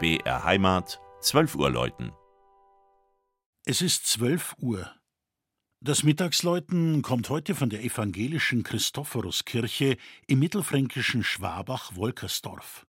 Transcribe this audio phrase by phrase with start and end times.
[0.00, 2.12] BR Heimat, 12 Uhr läuten.
[3.66, 4.88] Es ist 12 Uhr.
[5.80, 9.96] Das Mittagsläuten kommt heute von der evangelischen Christophoruskirche
[10.28, 12.86] im mittelfränkischen Schwabach-Wolkersdorf.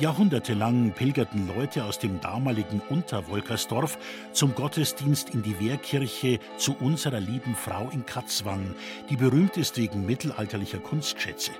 [0.00, 3.98] Jahrhundertelang pilgerten Leute aus dem damaligen Unterwolkersdorf
[4.32, 8.74] zum Gottesdienst in die Wehrkirche zu unserer lieben Frau in Katzwang,
[9.10, 11.50] die berühmt ist wegen mittelalterlicher Kunstschätze.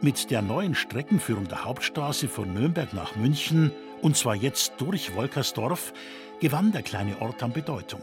[0.00, 5.92] Mit der neuen Streckenführung der Hauptstraße von Nürnberg nach München, und zwar jetzt durch Wolkersdorf,
[6.38, 8.02] gewann der kleine Ort an Bedeutung.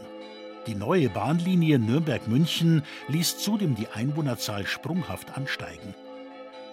[0.66, 5.94] Die neue Bahnlinie Nürnberg-München ließ zudem die Einwohnerzahl sprunghaft ansteigen.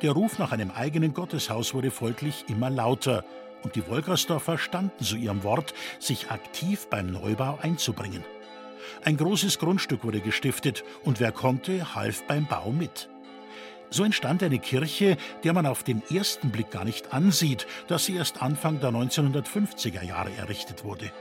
[0.02, 3.24] Der Ruf nach einem eigenen Gotteshaus wurde folglich immer lauter,
[3.64, 8.26] und die Wolkersdorfer standen zu ihrem Wort, sich aktiv beim Neubau einzubringen.
[9.06, 13.10] Ein großes Grundstück wurde gestiftet, und wer konnte, half beim Bau mit.
[13.92, 18.16] So entstand eine Kirche, der man auf den ersten Blick gar nicht ansieht, dass sie
[18.16, 21.12] erst Anfang der 1950er Jahre errichtet wurde.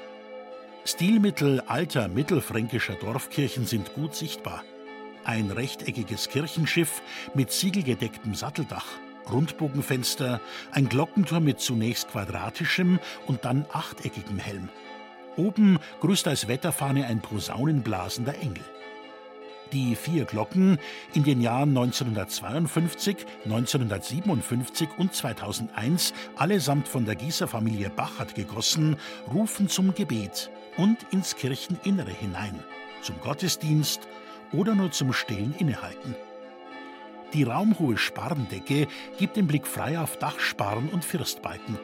[0.87, 4.65] Stilmittel alter mittelfränkischer Dorfkirchen sind gut sichtbar
[5.25, 7.03] ein rechteckiges Kirchenschiff
[7.35, 8.87] mit siegelgedecktem Satteldach,
[9.31, 10.41] Rundbogenfenster,
[10.73, 14.69] ein Glockenturm mit zunächst quadratischem und dann achteckigem Helm.
[15.37, 18.65] Oben grüßt als Wetterfahne ein posaunenblasender Engel.
[19.73, 20.79] Die vier Glocken,
[21.15, 28.97] in den Jahren 1952, 1957 und 2001 allesamt von der Gießerfamilie Bachert gegossen,
[29.33, 32.59] rufen zum Gebet und ins Kircheninnere hinein,
[33.03, 34.09] zum Gottesdienst
[34.53, 36.15] oder nur zum Stillen innehalten.
[37.33, 38.89] Die raumhohe Sparrendecke
[39.19, 41.79] gibt den Blick frei auf Dachsparren und Firstbalken.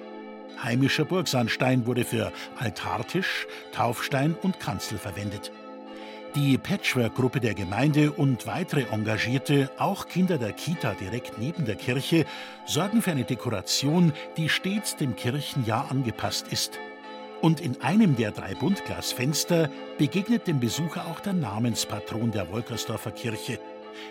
[0.62, 5.53] Heimischer Burgsandstein wurde für Altartisch, Taufstein und Kanzel verwendet.
[6.34, 12.26] Die Patchwork-Gruppe der Gemeinde und weitere Engagierte, auch Kinder der Kita direkt neben der Kirche,
[12.66, 16.78] sorgen für eine Dekoration, die stets dem Kirchenjahr angepasst ist.
[17.46, 23.60] Und in einem der drei Buntglasfenster begegnet dem Besucher auch der Namenspatron der Wolkersdorfer Kirche,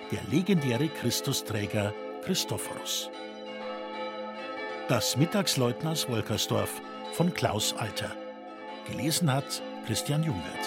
[0.09, 3.09] der legendäre Christusträger Christophorus.
[4.88, 6.81] Das Mittagsleutners Wolkersdorf
[7.12, 8.16] von Klaus Alter.
[8.90, 10.65] Gelesen hat Christian Jungwirth.